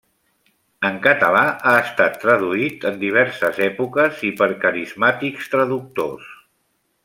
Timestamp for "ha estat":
1.71-2.17